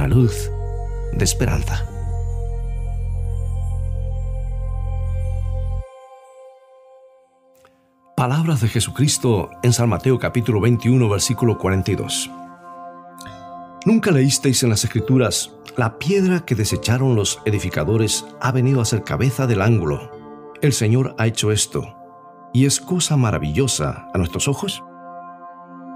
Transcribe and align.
una 0.00 0.08
luz 0.08 0.50
de 1.12 1.24
esperanza. 1.24 1.86
Palabras 8.16 8.62
de 8.62 8.68
Jesucristo 8.68 9.50
en 9.62 9.74
San 9.74 9.90
Mateo 9.90 10.18
capítulo 10.18 10.58
21 10.62 11.06
versículo 11.06 11.58
42. 11.58 12.30
¿Nunca 13.84 14.10
leísteis 14.10 14.62
en 14.62 14.70
las 14.70 14.84
Escrituras, 14.84 15.52
la 15.76 15.98
piedra 15.98 16.46
que 16.46 16.54
desecharon 16.54 17.14
los 17.14 17.40
edificadores 17.44 18.24
ha 18.40 18.52
venido 18.52 18.80
a 18.80 18.86
ser 18.86 19.04
cabeza 19.04 19.46
del 19.46 19.60
ángulo? 19.60 20.10
El 20.62 20.72
Señor 20.72 21.14
ha 21.18 21.26
hecho 21.26 21.52
esto, 21.52 21.94
y 22.54 22.64
es 22.64 22.80
cosa 22.80 23.18
maravillosa 23.18 24.08
a 24.14 24.18
nuestros 24.18 24.48
ojos. 24.48 24.82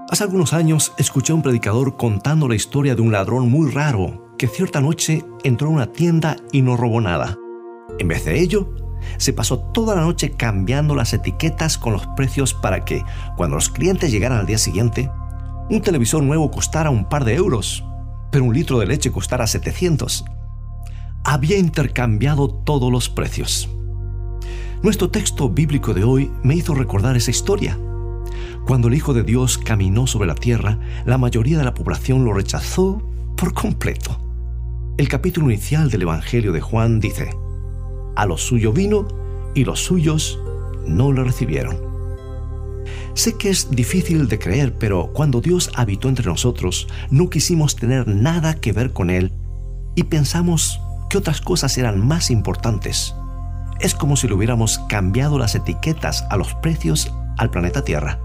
Hace 0.07 0.23
algunos 0.23 0.53
años 0.53 0.93
escuché 0.99 1.31
a 1.31 1.35
un 1.35 1.41
predicador 1.41 1.97
contando 1.97 2.47
la 2.47 2.53
historia 2.53 2.95
de 2.95 3.01
un 3.01 3.11
ladrón 3.11 3.49
muy 3.49 3.71
raro 3.71 4.35
que 4.37 4.47
cierta 4.47 4.79
noche 4.79 5.25
entró 5.43 5.67
a 5.67 5.71
una 5.71 5.91
tienda 5.91 6.35
y 6.51 6.61
no 6.61 6.77
robó 6.77 7.01
nada. 7.01 7.39
En 7.97 8.07
vez 8.07 8.23
de 8.23 8.39
ello, 8.39 8.75
se 9.17 9.33
pasó 9.33 9.57
toda 9.59 9.95
la 9.95 10.01
noche 10.01 10.31
cambiando 10.31 10.93
las 10.93 11.13
etiquetas 11.13 11.79
con 11.79 11.93
los 11.93 12.05
precios 12.15 12.53
para 12.53 12.85
que, 12.85 13.03
cuando 13.35 13.55
los 13.55 13.69
clientes 13.69 14.11
llegaran 14.11 14.37
al 14.37 14.45
día 14.45 14.59
siguiente, 14.59 15.09
un 15.71 15.81
televisor 15.81 16.21
nuevo 16.21 16.51
costara 16.51 16.91
un 16.91 17.09
par 17.09 17.25
de 17.25 17.33
euros, 17.33 17.83
pero 18.31 18.45
un 18.45 18.53
litro 18.53 18.77
de 18.77 18.85
leche 18.85 19.11
costara 19.11 19.47
700. 19.47 20.23
Había 21.23 21.57
intercambiado 21.57 22.49
todos 22.49 22.91
los 22.91 23.09
precios. 23.09 23.69
Nuestro 24.83 25.09
texto 25.09 25.49
bíblico 25.49 25.95
de 25.95 26.03
hoy 26.03 26.31
me 26.43 26.53
hizo 26.53 26.75
recordar 26.75 27.17
esa 27.17 27.31
historia. 27.31 27.79
Cuando 28.65 28.87
el 28.87 28.95
Hijo 28.95 29.13
de 29.13 29.23
Dios 29.23 29.57
caminó 29.57 30.07
sobre 30.07 30.27
la 30.27 30.35
tierra, 30.35 30.79
la 31.05 31.17
mayoría 31.17 31.57
de 31.57 31.63
la 31.63 31.73
población 31.73 32.25
lo 32.25 32.33
rechazó 32.33 33.01
por 33.35 33.53
completo. 33.53 34.19
El 34.97 35.07
capítulo 35.09 35.51
inicial 35.51 35.89
del 35.89 36.03
Evangelio 36.03 36.51
de 36.51 36.61
Juan 36.61 36.99
dice, 36.99 37.29
a 38.15 38.25
lo 38.25 38.37
suyo 38.37 38.71
vino 38.71 39.07
y 39.53 39.65
los 39.65 39.81
suyos 39.81 40.39
no 40.87 41.11
lo 41.11 41.23
recibieron. 41.23 41.77
Sé 43.13 43.37
que 43.37 43.49
es 43.49 43.71
difícil 43.71 44.27
de 44.27 44.39
creer, 44.39 44.73
pero 44.77 45.11
cuando 45.13 45.41
Dios 45.41 45.71
habitó 45.75 46.09
entre 46.09 46.25
nosotros, 46.25 46.87
no 47.09 47.29
quisimos 47.29 47.75
tener 47.75 48.07
nada 48.07 48.55
que 48.55 48.73
ver 48.73 48.91
con 48.93 49.09
Él 49.09 49.31
y 49.95 50.03
pensamos 50.03 50.79
que 51.09 51.17
otras 51.17 51.41
cosas 51.41 51.77
eran 51.77 52.05
más 52.05 52.29
importantes. 52.29 53.13
Es 53.79 53.95
como 53.95 54.15
si 54.15 54.27
le 54.27 54.33
hubiéramos 54.33 54.79
cambiado 54.89 55.37
las 55.37 55.55
etiquetas 55.55 56.25
a 56.29 56.37
los 56.37 56.53
precios 56.55 57.13
al 57.37 57.49
planeta 57.49 57.83
Tierra. 57.83 58.19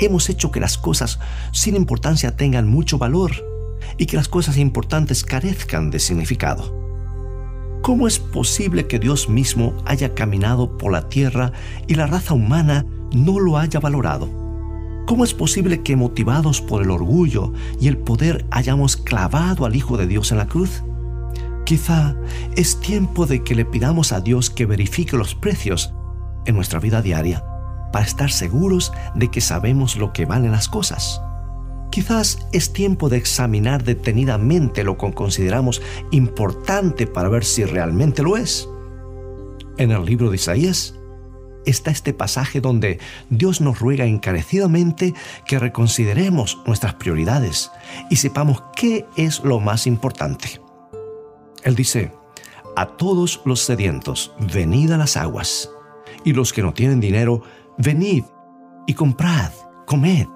Hemos 0.00 0.28
hecho 0.30 0.52
que 0.52 0.60
las 0.60 0.78
cosas 0.78 1.18
sin 1.52 1.74
importancia 1.74 2.36
tengan 2.36 2.68
mucho 2.68 2.98
valor 2.98 3.32
y 3.96 4.06
que 4.06 4.16
las 4.16 4.28
cosas 4.28 4.56
importantes 4.56 5.24
carezcan 5.24 5.90
de 5.90 5.98
significado. 5.98 6.76
¿Cómo 7.82 8.06
es 8.06 8.18
posible 8.18 8.86
que 8.86 8.98
Dios 8.98 9.28
mismo 9.28 9.74
haya 9.86 10.14
caminado 10.14 10.78
por 10.78 10.92
la 10.92 11.08
tierra 11.08 11.52
y 11.86 11.94
la 11.94 12.06
raza 12.06 12.34
humana 12.34 12.86
no 13.12 13.40
lo 13.40 13.58
haya 13.58 13.80
valorado? 13.80 14.28
¿Cómo 15.06 15.24
es 15.24 15.34
posible 15.34 15.82
que 15.82 15.96
motivados 15.96 16.60
por 16.60 16.82
el 16.82 16.90
orgullo 16.90 17.52
y 17.80 17.88
el 17.88 17.96
poder 17.96 18.46
hayamos 18.50 18.96
clavado 18.96 19.64
al 19.64 19.74
Hijo 19.74 19.96
de 19.96 20.06
Dios 20.06 20.30
en 20.32 20.38
la 20.38 20.46
cruz? 20.46 20.82
Quizá 21.64 22.14
es 22.56 22.78
tiempo 22.80 23.26
de 23.26 23.42
que 23.42 23.54
le 23.54 23.64
pidamos 23.64 24.12
a 24.12 24.20
Dios 24.20 24.50
que 24.50 24.66
verifique 24.66 25.16
los 25.16 25.34
precios 25.34 25.92
en 26.46 26.54
nuestra 26.54 26.78
vida 26.78 27.02
diaria 27.02 27.47
para 27.92 28.04
estar 28.04 28.30
seguros 28.30 28.92
de 29.14 29.30
que 29.30 29.40
sabemos 29.40 29.96
lo 29.96 30.12
que 30.12 30.26
valen 30.26 30.52
las 30.52 30.68
cosas. 30.68 31.20
Quizás 31.90 32.38
es 32.52 32.72
tiempo 32.72 33.08
de 33.08 33.16
examinar 33.16 33.82
detenidamente 33.82 34.84
lo 34.84 34.98
que 34.98 35.12
consideramos 35.12 35.80
importante 36.10 37.06
para 37.06 37.28
ver 37.28 37.44
si 37.44 37.64
realmente 37.64 38.22
lo 38.22 38.36
es. 38.36 38.68
En 39.78 39.90
el 39.90 40.04
libro 40.04 40.28
de 40.28 40.36
Isaías 40.36 40.94
está 41.64 41.90
este 41.90 42.12
pasaje 42.12 42.60
donde 42.60 42.98
Dios 43.30 43.60
nos 43.60 43.78
ruega 43.78 44.04
encarecidamente 44.04 45.14
que 45.46 45.58
reconsideremos 45.58 46.58
nuestras 46.66 46.94
prioridades 46.94 47.70
y 48.10 48.16
sepamos 48.16 48.62
qué 48.76 49.06
es 49.16 49.40
lo 49.40 49.60
más 49.60 49.86
importante. 49.86 50.60
Él 51.64 51.74
dice, 51.74 52.12
a 52.76 52.86
todos 52.86 53.40
los 53.44 53.60
sedientos, 53.60 54.32
venid 54.52 54.92
a 54.92 54.98
las 54.98 55.16
aguas, 55.16 55.70
y 56.24 56.32
los 56.32 56.52
que 56.52 56.62
no 56.62 56.72
tienen 56.72 57.00
dinero, 57.00 57.42
venid 57.78 58.24
y 58.86 58.94
comprad, 58.94 59.52
comed. 59.86 60.26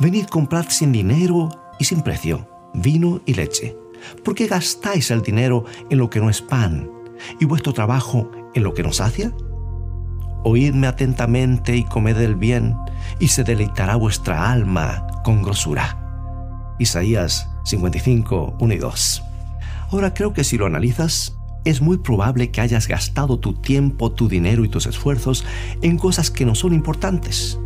Venid, 0.00 0.26
comprad 0.26 0.66
sin 0.68 0.92
dinero 0.92 1.48
y 1.78 1.84
sin 1.84 2.02
precio, 2.02 2.48
vino 2.74 3.20
y 3.26 3.34
leche. 3.34 3.76
¿Por 4.24 4.34
qué 4.34 4.46
gastáis 4.46 5.10
el 5.10 5.22
dinero 5.22 5.64
en 5.90 5.98
lo 5.98 6.10
que 6.10 6.20
no 6.20 6.30
es 6.30 6.42
pan 6.42 6.90
y 7.40 7.44
vuestro 7.44 7.72
trabajo 7.72 8.30
en 8.54 8.62
lo 8.62 8.74
que 8.74 8.82
no 8.82 8.92
sacia? 8.92 9.32
Oídme 10.44 10.86
atentamente 10.86 11.76
y 11.76 11.84
comed 11.84 12.16
el 12.18 12.36
bien, 12.36 12.76
y 13.18 13.28
se 13.28 13.42
deleitará 13.42 13.96
vuestra 13.96 14.50
alma 14.50 15.06
con 15.24 15.42
grosura. 15.42 15.98
Isaías 16.78 17.50
55, 17.64 18.56
1 18.58 18.74
y 18.74 18.78
2. 18.78 19.24
Ahora 19.90 20.14
creo 20.14 20.32
que 20.32 20.44
si 20.44 20.56
lo 20.56 20.66
analizas, 20.66 21.37
es 21.64 21.80
muy 21.80 21.98
probable 21.98 22.50
que 22.50 22.60
hayas 22.60 22.88
gastado 22.88 23.38
tu 23.38 23.54
tiempo, 23.54 24.12
tu 24.12 24.28
dinero 24.28 24.64
y 24.64 24.68
tus 24.68 24.86
esfuerzos 24.86 25.44
en 25.82 25.98
cosas 25.98 26.30
que 26.30 26.44
no 26.44 26.54
son 26.54 26.72
importantes 26.72 27.58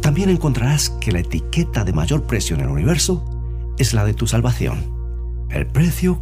también 0.00 0.30
encontrarás 0.30 0.90
que 0.90 1.12
la 1.12 1.20
etiqueta 1.20 1.84
de 1.84 1.92
mayor 1.92 2.24
precio 2.24 2.56
en 2.56 2.62
el 2.62 2.68
universo 2.68 3.24
es 3.78 3.94
la 3.94 4.04
de 4.04 4.14
tu 4.14 4.26
salvación. 4.26 4.92
El 5.50 5.66
precio 5.66 6.18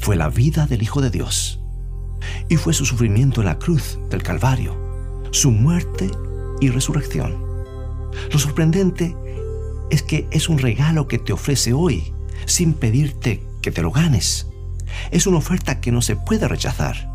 fue 0.00 0.16
la 0.16 0.28
vida 0.28 0.66
del 0.66 0.82
Hijo 0.82 1.00
de 1.00 1.10
Dios 1.10 1.60
y 2.48 2.56
fue 2.56 2.72
su 2.72 2.84
sufrimiento 2.84 3.40
en 3.40 3.46
la 3.46 3.58
cruz 3.58 3.98
del 4.10 4.22
Calvario, 4.22 4.76
su 5.30 5.50
muerte 5.50 6.10
y 6.60 6.70
resurrección. 6.70 7.36
Lo 8.32 8.38
sorprendente 8.38 9.16
es 9.90 10.02
que 10.02 10.26
es 10.30 10.48
un 10.48 10.58
regalo 10.58 11.06
que 11.06 11.18
te 11.18 11.32
ofrece 11.32 11.72
hoy 11.72 12.12
sin 12.46 12.74
pedirte 12.74 13.42
que 13.62 13.70
te 13.70 13.82
lo 13.82 13.90
ganes. 13.90 14.46
Es 15.10 15.26
una 15.26 15.38
oferta 15.38 15.80
que 15.80 15.92
no 15.92 16.02
se 16.02 16.16
puede 16.16 16.48
rechazar. 16.48 17.08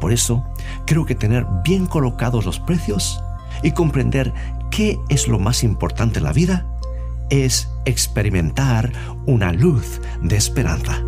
Por 0.00 0.12
eso, 0.12 0.46
creo 0.86 1.06
que 1.06 1.14
tener 1.14 1.46
bien 1.64 1.86
colocados 1.86 2.44
los 2.44 2.60
precios 2.60 3.22
y 3.62 3.72
comprender 3.72 4.32
qué 4.70 4.98
es 5.08 5.28
lo 5.28 5.38
más 5.38 5.64
importante 5.64 6.18
en 6.18 6.24
la 6.24 6.32
vida 6.32 6.66
es 7.30 7.68
experimentar 7.84 8.92
una 9.26 9.52
luz 9.52 10.00
de 10.22 10.36
esperanza. 10.36 11.02